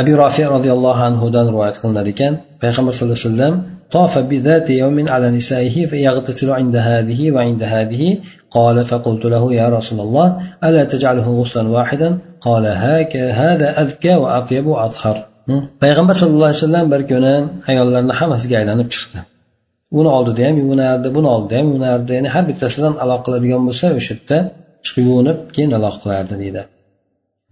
abi 0.00 0.12
rofi 0.22 0.42
roziyallohu 0.54 1.02
anhudan 1.08 1.46
rivoyat 1.52 1.76
qilinadi 1.82 2.10
ekan 2.16 2.32
payg'ambar 2.62 2.92
sallallohu 2.96 3.20
alayhi 3.20 3.30
vasallam 3.32 3.56
طاف 3.96 4.14
بذات 4.30 4.66
يوم 4.82 4.98
على 5.14 5.28
نسائه 5.38 5.76
فيغتسل 5.90 6.48
عند 6.60 6.76
هذه 6.90 7.20
وعند 7.34 7.62
هذه 7.74 8.02
قال 8.56 8.76
فقلت 8.90 9.24
له 9.34 9.44
يا 9.60 9.66
رسول 9.76 9.98
الله 10.06 10.26
ألا 10.66 10.84
تجعله 10.92 11.26
غسلا 11.40 11.64
واحدا 11.76 12.08
قال 12.46 12.64
هاك 12.84 13.12
هذا 13.16 13.68
أذكى 13.82 14.14
وأطيب 14.22 14.64
وأطهر 14.72 15.16
payg'ambar 15.83 16.15
sallallohu 16.21 16.49
alayhi 16.51 16.61
vasallam 16.63 16.85
bir 16.93 17.01
kuni 17.11 17.33
ayollarni 17.71 18.13
hammasiga 18.19 18.55
aylanib 18.61 18.89
chiqdi. 18.95 19.19
Uni 19.99 20.09
oldida 20.17 20.41
ham 20.47 20.55
yuvinardi 20.63 21.07
buni 21.17 21.27
oldida 21.35 21.53
ham 21.59 21.67
yuvinardi 21.71 22.11
ya'ni 22.17 22.29
har 22.35 22.43
bittasidan 22.49 22.93
aloqa 23.03 23.23
qiladigan 23.25 23.61
bo'lsa 23.67 23.85
o'sha 23.99 24.13
yerda 24.13 24.37
chiqib 24.85 25.03
yuvinib 25.09 25.37
keyin 25.55 25.71
aloqa 25.79 25.97
qilardi 26.03 26.35
deydi. 26.43 26.61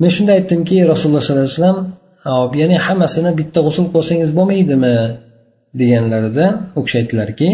Men 0.01 0.09
shunda 0.15 0.31
aytdimki 0.37 0.75
rasululloh 0.91 1.23
sollallohu 1.25 1.47
alayhi 1.47 1.59
vasallam 1.59 1.79
hop 2.33 2.51
ya'ni 2.61 2.77
hammasini 2.87 3.31
bitta 3.39 3.59
g'usul 3.65 3.85
qilsangiz 3.93 4.29
bo'lmaydimi? 4.37 4.97
deganlarida 5.79 6.45
u 6.77 6.79
kishi 6.85 6.97
aytdilarki 7.01 7.49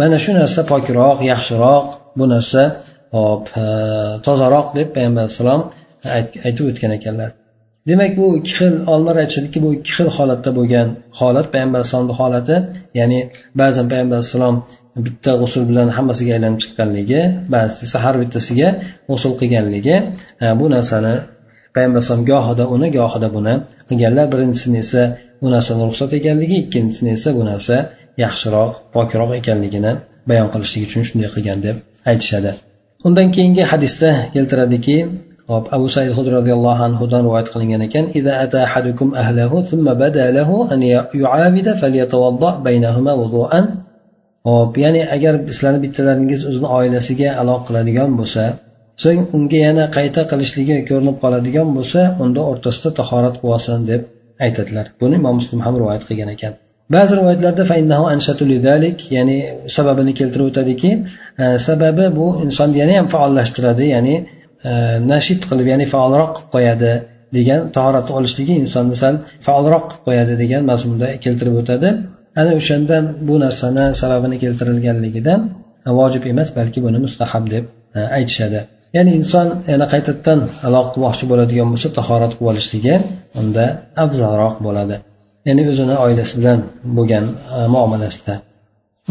mana 0.00 0.16
shu 0.24 0.30
narsa 0.40 0.60
pokroq 0.72 1.18
yaxshiroq 1.32 1.86
bu 2.18 2.24
narsa 2.34 2.62
hop 3.16 3.44
tozaroq 4.26 4.66
deb 4.78 4.88
payg'ambar 4.96 5.22
alayhissalom 5.24 5.62
aytib 6.46 6.64
o'tgan 6.70 6.92
ekanlar. 6.98 7.30
Demak 7.88 8.12
bu 8.18 8.26
ikki 8.38 8.52
xil 8.58 8.74
olimlar 8.92 9.16
aytishadiki 9.22 9.58
bu 9.64 9.68
ikki 9.76 9.92
xil 9.96 10.08
holatda 10.16 10.50
bo'lgan 10.58 10.88
holat 11.20 11.46
payg'ambar 11.52 11.78
alayhisalomni 11.80 12.14
holati 12.20 12.56
ya'ni 12.98 13.20
ba'zan 13.60 13.86
payg'ambar 13.92 14.16
alayhissalom 14.18 14.56
bitta 15.06 15.32
g'usul 15.40 15.64
bilan 15.70 15.88
hammasiga 15.96 16.32
aylanib 16.36 16.58
chiqqanligi 16.62 17.20
ba'zida 17.54 17.82
esa 17.86 17.96
har 18.04 18.14
bittasiga 18.22 18.68
g'usul 19.08 19.32
qilganligi 19.40 19.96
e, 20.44 20.46
bu 20.60 20.66
narsani 20.74 21.14
payg'ambar 21.74 21.98
alayhisalom 21.98 22.24
gohida 22.32 22.64
uni 22.74 22.88
gohida 22.98 23.28
buni 23.36 23.54
qilganlar. 23.88 24.24
Birinchisini 24.32 24.78
esa 24.84 25.02
bu 25.42 25.46
narsani 25.54 25.82
ruxsat 25.88 26.10
ekanligi 26.18 26.56
ikkinchisini 26.64 27.10
esa 27.16 27.28
bu 27.38 27.42
narsa 27.50 27.76
yaxshiroq 28.24 28.70
pokroq 28.94 29.30
ekanligini 29.40 29.92
bayon 30.30 30.48
qilishlik 30.52 30.82
uchun 30.88 31.02
shunday 31.08 31.28
qilgan 31.34 31.58
deb 31.66 31.76
aytishadi. 32.10 32.50
Undan 33.06 33.28
keyingi 33.34 33.62
hadisda 33.72 34.10
keltiradiki 34.34 34.96
hop 35.51 35.65
abu 35.75 35.87
said 35.95 36.11
hud 36.17 36.27
roziyallohu 36.37 36.81
anhudan 36.87 37.21
rivoyat 37.25 37.47
qilingan 37.53 37.81
ekan 37.87 38.05
إذا 38.19 38.33
أتى 38.43 38.59
أحدكم 38.67 39.07
أهله 39.21 39.51
ثم 39.71 39.85
بدا 40.03 40.25
له 40.37 40.49
أن 40.73 40.79
يعاود 41.23 41.67
فليتوضأ 41.81 42.51
بينهما 42.67 43.11
وضوءا 43.21 43.61
hop 44.49 44.73
ya'ni 44.83 45.01
agar 45.15 45.33
sizlarni 45.47 45.79
bittalaringiz 45.85 46.41
o'zini 46.49 46.67
oilasiga 46.77 47.29
aloqa 47.41 47.63
qiladigan 47.67 48.09
bo'lsa 48.19 48.43
so'ng 49.03 49.21
unga 49.37 49.59
yana 49.67 49.83
qayta 49.97 50.21
qilishligi 50.31 50.75
ko'rinib 50.89 51.17
qoladigan 51.23 51.67
bo'lsa 51.77 52.01
unda 52.23 52.41
o'rtasida 52.51 52.89
tahorat 52.99 53.35
qilib 53.39 53.53
olsin 53.55 53.79
deb 53.91 54.01
aytadilar 54.45 54.85
buni 55.01 55.15
imom 55.21 55.35
muslim 55.39 55.59
ham 55.65 55.75
rivoyat 55.81 56.03
qilgan 56.09 56.29
ekan 56.35 56.53
ba'zi 56.95 57.11
rivoyatlarda 57.19 57.63
ya'ni 59.17 59.37
sababini 59.75 60.13
keltirib 60.19 60.45
o'tadiki 60.51 60.91
sababi 61.67 62.05
bu 62.17 62.27
insonni 62.45 62.77
yana 62.81 62.93
ham 62.99 63.07
faollashtiradi 63.15 63.85
ya'ni 63.95 64.15
Э, 64.68 64.72
nashid 65.12 65.40
qilib 65.48 65.66
ya'ni 65.72 65.86
faolroq 65.94 66.30
qilib 66.36 66.48
qo'yadi 66.54 66.92
degan 67.36 67.60
tahoratni 67.76 68.12
olishligi 68.18 68.54
insonni 68.62 68.96
sal 69.02 69.14
faolroq 69.46 69.84
qilib 69.90 70.02
qo'yadi 70.08 70.34
degan 70.42 70.62
mazmunda 70.70 71.08
keltirib 71.24 71.54
o'tadi. 71.60 71.88
Ana 72.40 72.52
o'shandan 72.58 73.04
bu 73.28 73.34
narsani 73.44 73.84
sababini 74.00 74.36
keltirilganligidan 74.44 75.40
vojib 75.98 76.22
emas 76.32 76.48
balki 76.58 76.78
buni 76.86 76.98
mustahab 77.06 77.44
deb 77.54 77.64
aytishadi. 78.18 78.60
Ya'ni 78.96 79.10
inson 79.20 79.46
yana 79.72 79.86
qaytadan 79.92 80.40
aloqa 80.66 80.90
qilmoqchi 80.94 81.24
bo'ladigan 81.30 81.68
bo'lsa 81.72 81.88
tahorat 81.98 82.32
qilib 82.36 82.50
olishligi 82.52 82.94
unda 83.40 83.64
afzalroq 84.04 84.56
bo'ladi. 84.66 84.96
Ya'ni 85.48 85.62
o'zini 85.70 85.94
oilasi 86.04 86.34
bilan 86.38 86.60
bo'lgan 86.96 87.24
e, 87.56 87.58
muomalasida. 87.74 88.34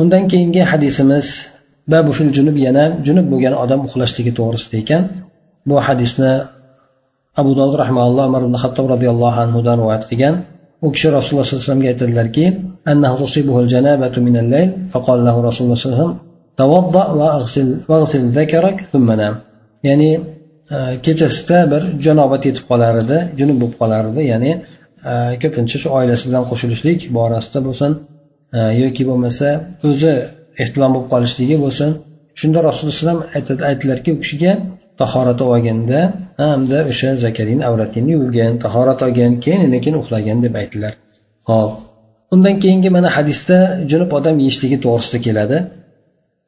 Undan 0.02 0.24
keyingi 0.32 0.62
hadisimiz 0.72 1.28
babu 1.94 2.12
fil 2.18 2.32
junub 2.38 2.58
yana 2.68 2.84
junub 3.08 3.26
bo'lgan 3.34 3.54
odam 3.64 3.80
uxlashligi 3.88 4.32
to'g'risida 4.40 4.76
ekan. 4.84 5.04
bu 5.70 5.76
hadisni 5.88 6.34
abu 7.42 7.52
dovud 7.60 7.76
rahmaulloh 7.84 8.26
umar 8.30 8.42
ibn 8.48 8.56
hattob 8.64 8.86
roziyallohu 8.94 9.38
anhudan 9.46 9.76
rivoyat 9.82 10.04
qilgan. 10.10 10.36
U 10.86 10.88
kishi 10.96 11.08
rasululloh 11.18 11.46
sallallohu 11.46 11.62
alayhi 11.62 11.70
vasallamga 11.70 11.90
aytadilarki 11.94 12.46
annahu 12.92 13.16
min 14.28 14.36
lahu 15.28 15.40
rasululloh 15.48 15.78
sallallohu 15.82 16.10
alayhi 16.10 16.14
vasallam 17.92 18.76
thumma 18.92 19.16
nam. 19.22 19.34
Ya'ni 19.88 20.12
e, 20.76 20.78
kechasida 21.06 21.60
bir 21.72 21.82
janobat 22.06 22.42
yetib 22.48 22.66
qolar 22.72 22.94
edi 23.04 23.18
junub 23.40 23.58
bo'lib 23.62 23.76
qolar 23.82 24.04
edi 24.12 24.22
ya'ni 24.32 24.52
e, 25.12 25.14
ko'pincha 25.44 25.78
shu 25.82 25.88
oilasi 25.98 26.24
bilan 26.30 26.44
qo'shilishlik 26.52 27.00
borasida 27.18 27.60
bo'lsin 27.68 27.92
e, 28.58 28.60
yoki 28.84 29.04
bo'lmasa 29.10 29.48
o'zi 29.90 30.14
ehtilom 30.62 30.92
bo'lib 30.96 31.10
qolishligi 31.14 31.58
bo'lsin. 31.66 31.90
Shunda 32.40 32.60
rasululloh 32.68 32.96
alayhi 32.96 33.04
vasallam 33.04 33.22
aytdilarki 33.70 34.10
u 34.16 34.18
kishiga 34.24 34.52
tahorat 35.02 35.40
olganda 35.50 36.00
hamda 36.42 36.80
o'sha 36.92 37.10
zakariyni 37.26 37.64
avratini 37.70 38.12
yuvgan 38.18 38.54
tahorat 38.64 39.00
olgan 39.08 39.32
keyin 39.44 39.62
lekin 39.74 39.94
uxlagan 40.02 40.38
deb 40.46 40.54
aytdilar. 40.62 40.94
Hop. 41.50 41.72
Undan 42.34 42.56
keyingi 42.64 42.90
mana 42.98 43.10
hadisda 43.18 43.58
junub 43.92 44.12
odam 44.18 44.36
yeyishligi 44.44 44.78
to'g'risida 44.86 45.20
keladi. 45.28 45.58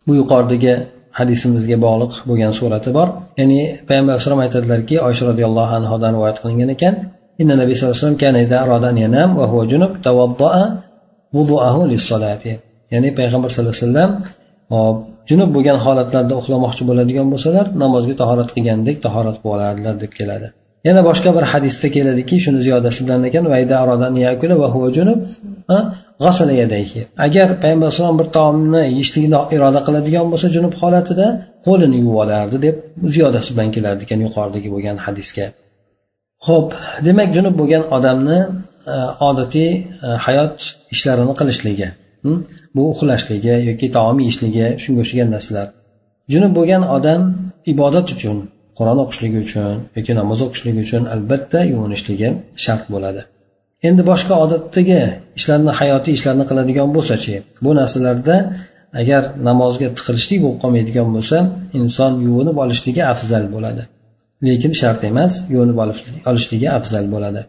Bu 0.07 0.11
yuqoridagi 0.19 0.73
hadisimizga 1.19 1.77
bog'liq 1.85 2.13
bo'lgan 2.29 2.51
surati 2.59 2.89
bor. 2.97 3.07
Ya'ni 3.39 3.59
payg'ambar 3.87 4.11
alayhisalom 4.13 4.41
aytadilarki 4.45 4.95
oysha 5.07 5.23
roziyallohu 5.31 5.73
anhudan 5.79 6.11
rivoyat 6.15 6.37
qilingan 6.43 6.69
ekan 6.75 6.93
inna 7.41 7.55
nabiy 7.61 7.75
sallallohu 7.75 7.97
alayhi 7.97 8.07
vasallam 12.05 12.61
ya'ni 12.93 13.09
payg'ambar 13.17 13.49
sallallohu 13.51 13.75
alayhi 13.75 13.85
vasallam 13.87 14.11
hop 14.73 14.97
junub 15.29 15.49
bo'lgan 15.55 15.77
holatlarda 15.85 16.33
uxlamoqchi 16.41 16.83
bo'ladigan 16.89 17.27
bo'lsalar 17.33 17.65
namozga 17.83 18.15
tahorat 18.21 18.49
qilgandek 18.55 18.97
tahorat 19.05 19.35
qilib 19.41 19.53
olardilar 19.55 19.95
deb 20.03 20.11
keladi. 20.19 20.47
Yana 20.87 21.01
boshqa 21.09 21.29
bir 21.37 21.45
hadisda 21.51 21.87
keladiki 21.95 22.35
shuni 22.43 22.59
ziyodasi 22.65 22.99
bilan 23.05 23.21
ekan 23.29 23.45
agar 27.25 27.47
payg'ambar 27.61 27.87
alayhisalom 27.87 28.17
bir 28.21 28.27
taomni 28.37 28.81
yeyishlikni 28.91 29.39
iroda 29.55 29.79
qiladigan 29.87 30.25
bo'lsa 30.31 30.47
junub 30.55 30.73
holatida 30.81 31.27
qo'lini 31.65 31.97
yuvib 32.01 32.17
olardi 32.23 32.57
deb 32.65 32.75
ziyodasi 33.15 33.49
bilan 33.55 33.69
kelardi 33.75 34.01
ekan 34.07 34.19
yuqoridagi 34.25 34.69
bo'lgan 34.75 34.97
hadisga. 35.05 35.45
Ho'p 36.47 36.69
demak 37.07 37.29
junub 37.37 37.55
bo'lgan 37.61 37.83
odamni 37.97 38.39
e, 38.93 38.95
odatiy 39.29 39.71
e, 40.05 40.09
hayot 40.25 40.57
ishlarini 40.93 41.33
qilishligi 41.39 41.87
hm? 42.25 42.37
Bu 42.75 42.83
uxlashligi 42.93 43.55
yoki 43.69 43.87
taom 43.95 44.17
yeyishligi 44.23 44.65
shunga 44.83 45.01
o'xshagan 45.03 45.29
narsalar. 45.35 45.67
Junub 46.33 46.51
bo'lgan 46.57 46.83
odam 46.97 47.21
ibodat 47.73 48.07
uchun 48.15 48.37
qur'on 48.77 48.97
o'qishligi 49.03 49.39
uchun 49.45 49.75
yoki 49.97 50.13
namoz 50.19 50.39
o'qishligi 50.45 50.79
uchun 50.85 51.03
albatta 51.13 51.59
yuvinishligi 51.71 52.29
shart 52.63 52.85
bo'ladi. 52.93 53.21
Endi 53.87 54.01
boshqa 54.11 54.35
odatdagi 54.45 54.99
ishlarni 55.39 55.71
hayotiy 55.79 56.13
ishlarni 56.17 56.45
qiladigan 56.49 56.89
bo'lsachi 56.95 57.35
bu 57.65 57.71
narsalarda 57.79 58.35
agar 59.01 59.21
namozga 59.49 59.87
tiqilishlik 59.97 60.39
bo'lib 60.43 60.59
qolmaydigan 60.63 61.07
bo'lsa 61.15 61.37
inson 61.79 62.11
yuvinib 62.27 62.57
olishligi 62.63 63.03
afzal 63.13 63.43
bo'ladi. 63.55 63.83
Lekin 64.47 64.71
shart 64.81 65.01
emas 65.11 65.33
yuvinib 65.53 65.77
olishligi 66.29 66.67
afzal 66.77 67.05
bo'ladi. 67.13 67.41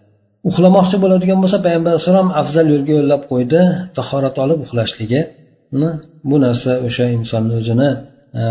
Uxlamoqchi 0.49 0.97
bo'ladigan 1.05 1.39
bo'lsa 1.43 1.59
payg'ambar 1.65 1.91
alayhissalom 1.93 2.29
afzal 2.41 2.67
yo'lga 2.75 2.93
yo'llab 2.99 3.23
qo'ydi 3.33 3.61
tahorat 3.99 4.37
olib 4.45 4.59
uxlashligi 4.65 5.21
bu 6.31 6.37
narsa 6.45 6.71
o'sha 6.87 7.05
insonni 7.19 7.55
o'zini 7.61 7.91
e, 8.41 8.43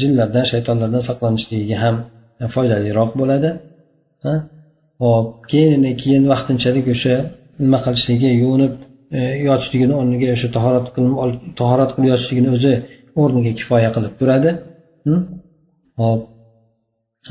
jinlardan 0.00 0.44
shaytonlardan 0.52 1.02
saqlanishligiga 1.08 1.76
ham 1.84 1.96
foydaliroq 2.54 3.10
bo'ladi 3.20 3.50
hop 5.02 5.26
keyin 5.52 5.82
keyin 6.02 6.24
vaqtinchalik 6.32 6.86
o'sha 6.94 7.14
nima 7.64 7.78
qilishligi 7.84 8.30
yuvinib 8.42 8.74
e, 9.16 9.20
yotishligini 9.48 9.94
o'rniga 10.00 10.28
o'sha 10.36 10.48
tahorat 10.56 10.86
qilib 10.94 11.12
tahorat 11.60 11.90
qilib 11.94 12.08
yotishligini 12.12 12.50
o'zi 12.56 12.74
o'rniga 13.22 13.52
kifoya 13.58 13.90
qilib 13.96 14.12
turadi 14.20 14.50
hm? 15.06 15.20
hop 16.00 16.20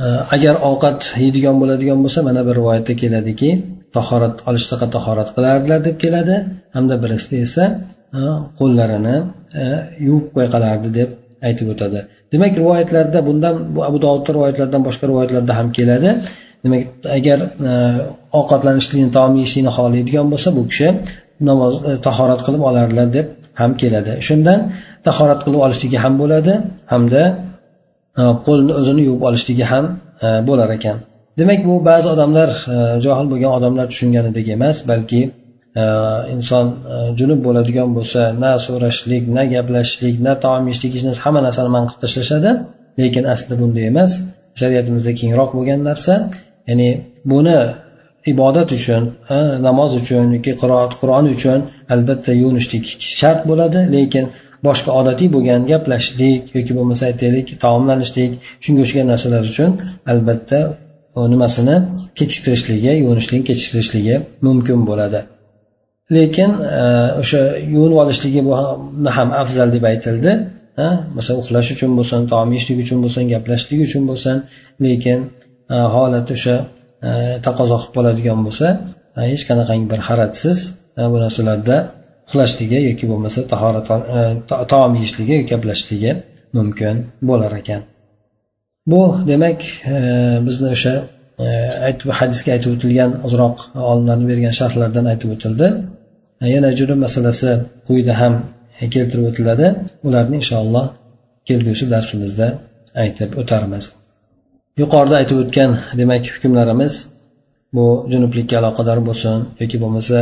e, 0.03 0.05
agar 0.35 0.55
ovqat 0.69 0.99
yeydigan 1.23 1.55
bo'ladigan 1.61 1.99
bo'lsa 2.03 2.19
mana 2.27 2.41
bir 2.47 2.53
rivoyatda 2.59 2.93
keladiki 3.01 3.49
tahorat 3.97 4.35
olishdaqa 4.49 4.87
tahorat 4.95 5.29
qilardilar 5.35 5.79
deb 5.87 5.95
keladi. 6.03 6.35
Hamda 6.75 6.95
birisida 7.03 7.37
esa 7.47 7.63
qo'llarini 8.59 9.15
e, 9.61 9.63
yuvib 10.05 10.27
qo'ya 10.35 10.47
qolardi 10.55 10.89
deb 10.99 11.09
aytib 11.47 11.67
o'tadi. 11.73 11.99
Demak 12.33 12.53
rivoyatlarda 12.61 13.19
bundan 13.27 13.55
bu 13.75 13.79
abu 13.89 13.97
dovud 14.05 14.25
rivoyatlaridan 14.35 14.81
boshqa 14.87 15.05
rivoyatlarda 15.11 15.53
ham 15.59 15.67
keladi. 15.77 16.09
Demak 16.63 16.81
agar 17.17 17.39
e, 17.69 17.71
ovqatlanishlikni 18.39 19.09
taom 19.17 19.31
yeyishlikni 19.39 19.71
xohlaydigan 19.77 20.27
bo'lsa 20.33 20.49
bu 20.57 20.63
kishi 20.69 20.87
namoz 21.49 21.73
e, 21.89 21.91
tahorat 22.07 22.41
qilib 22.45 22.61
olardilar 22.69 23.07
deb 23.17 23.27
ham 23.61 23.71
keladi. 23.81 24.11
Shundan 24.27 24.59
tahorat 25.07 25.39
qilib 25.45 25.61
olishligi 25.65 25.97
ham 26.03 26.13
bo'ladi 26.21 26.53
hamda 26.93 27.23
qo'lni 28.47 28.71
o'zini 28.79 29.01
yuvib 29.07 29.23
olishligi 29.29 29.65
ham 29.71 29.85
bo'lar 30.49 30.69
ekan. 30.77 30.97
Demak 31.39 31.59
bu 31.67 31.85
ba'zi 31.89 32.07
odamlar 32.15 32.49
e, 32.75 32.75
johil 33.05 33.27
bo'lgan 33.31 33.51
odamlar 33.57 33.85
tushunganidek 33.91 34.47
emas 34.55 34.77
balki 34.91 35.21
e, 35.81 35.83
inson 36.35 36.65
e, 36.93 36.95
junub 37.19 37.39
bo'ladigan 37.47 37.89
bo'lsa 37.97 38.21
na 38.43 38.51
so'rashlik 38.65 39.23
na 39.37 39.43
gaplashishlik 39.53 40.15
na 40.27 40.33
taom 40.43 40.63
yeyishlik 40.67 40.91
hech 40.95 41.05
narsa 41.07 41.21
hamma 41.25 41.41
narsani 41.47 41.69
man 41.75 41.83
qilib 41.87 42.01
tashlashadi 42.03 42.51
lekin 43.01 43.23
aslida 43.33 43.55
bunday 43.61 43.85
emas. 43.93 44.11
Shariatimizda 44.59 45.11
kengroq 45.21 45.49
bo'lgan 45.57 45.79
narsa 45.89 46.13
ya'ni 46.69 46.89
buni 47.31 47.59
ibodat 48.31 48.69
uchun 48.77 49.03
namoz 49.67 49.91
uchun 50.01 50.25
yoki 50.35 50.53
qiroat 50.61 50.91
qur'on 50.99 51.25
uchun 51.35 51.59
albatta 51.93 52.31
yuvinishlik 52.41 52.85
shart 53.19 53.41
bo'ladi 53.49 53.79
lekin 53.95 54.25
boshqa 54.67 54.91
odatiy 54.99 55.29
bo'lgan 55.35 55.61
gaplashishlik 55.71 56.41
yoki 56.57 56.71
bo'lmasa 56.77 57.03
aytaylik 57.11 57.47
taomlanishlik 57.63 58.31
shunga 58.63 58.81
o'xshagan 58.85 59.07
narsalar 59.13 59.43
uchun 59.51 59.69
albatta 60.11 60.59
nimasini 61.33 61.75
kechiktirishligi 62.17 62.91
yuvinishlikni 63.01 63.45
kechiktirishligi 63.49 64.15
mumkin 64.47 64.79
bo'ladi. 64.89 65.19
Lekin 66.15 66.51
e, 66.79 66.83
o'sha 67.21 67.41
yuvinib 67.73 67.97
olishligi 68.03 68.41
bu 68.47 68.53
ham 69.17 69.29
afzal 69.41 69.69
deb 69.75 69.83
aytildi 69.91 70.31
masalan 71.17 71.39
uxlash 71.43 71.69
uchun 71.75 71.91
bo'lsin 71.99 72.19
taom 72.31 72.49
yeyishlik 72.53 72.77
uchun 72.83 72.97
bo'lsin 73.03 73.23
gaplashishlik 73.33 73.79
uchun 73.87 74.03
bo'lsin 74.09 74.35
lekin 74.85 75.19
e, 75.73 75.75
holat 75.95 76.27
o'sha 76.35 76.55
e, 77.07 77.09
taqozo 77.45 77.75
qilib 77.81 77.93
qoladigan 77.97 78.39
bo'lsa 78.47 78.67
hech 79.31 79.43
qanaqangi 79.49 79.87
bir 79.93 80.01
haratsiz 80.07 80.57
bu 81.11 81.17
narsalarda 81.23 81.77
uxlashligi 82.27 82.79
yoki 82.89 83.05
bo'lmasa 83.11 83.39
tahorat 83.51 83.85
taom 84.73 84.91
yeyishligi 84.99 85.37
gaplashishligi 85.51 86.11
mumkin 86.57 86.95
bo'lar 87.29 87.51
ekan. 87.61 87.81
Bu 88.87 89.15
demak 89.27 89.61
e, 89.85 89.95
bizni 90.47 90.67
o'sha 90.75 90.93
e, 91.45 91.47
aytib 91.87 92.09
hadisga 92.19 92.49
aytib 92.55 92.71
o'tilgan 92.75 93.11
ozroq 93.27 93.57
olimlarni 93.91 94.25
bergan 94.31 94.53
sharhlardan 94.59 95.05
aytib 95.11 95.29
o'tildi. 95.35 95.67
E, 96.43 96.45
yana 96.55 96.69
jurum 96.79 96.99
masalasi 97.05 97.49
quyida 97.87 98.13
ham 98.21 98.33
keltirib 98.95 99.25
o'tiladi. 99.31 99.67
Ularni 100.07 100.35
inshaalloh 100.41 100.85
kelgusi 101.47 101.85
darsimizda 101.93 102.47
aytib 103.03 103.29
o'tarmiz. 103.41 103.85
Yuqorida 104.81 105.15
aytib 105.21 105.37
o'tgan 105.43 105.71
demak 105.99 106.23
hukmlarimiz 106.35 106.93
bu 107.75 107.85
junublikka 108.11 108.55
aloqador 108.61 108.99
bo'lsin 109.09 109.37
yoki 109.61 109.77
bo'lmasa 109.83 110.17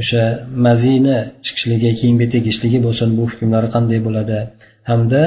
o'sha 0.00 0.24
mazini 0.66 1.18
chiqishligi 1.46 1.90
kiyimga 2.00 2.26
tegishligi 2.34 2.78
bo'lsin 2.86 3.08
bu 3.18 3.22
hukmlari 3.30 3.68
qanday 3.74 4.00
bo'ladi? 4.06 4.38
Hamda 4.90 5.22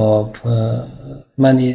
hop 0.00 0.32
mani 1.44 1.68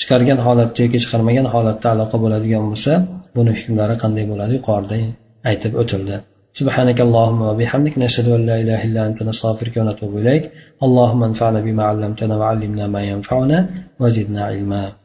chiqargan 0.00 0.38
holatda 0.46 0.78
yoki 0.84 0.98
chiqarmagan 1.04 1.46
holatda 1.54 1.86
aloqa 1.94 2.16
bo'ladigan 2.24 2.62
bo'lsa 2.70 2.92
buni 3.36 3.52
hukmlari 3.58 3.94
qanday 4.02 4.24
bo'ladi 4.32 4.52
yuqorida 4.58 4.96
aytib 5.50 5.74
o'tildi 5.84 6.16
سبحانك 6.60 7.00
اللهم 7.00 7.40
وبحمدك 7.42 7.98
نشهد 7.98 8.28
أن 8.28 8.46
لا 8.46 8.60
إله 8.60 8.84
إلا 8.84 9.06
أنت 9.06 9.22
نستغفرك 9.22 9.76
ونتوب 9.76 10.16
إليك 10.18 10.50
اللهم 10.82 11.22
انفعنا 11.24 11.60
بما 11.60 11.82
علمتنا 11.84 12.36
وعلمنا 12.36 12.86
ما 12.86 13.02
ينفعنا 13.02 13.58
وزدنا 14.00 14.44
علما 14.44 14.92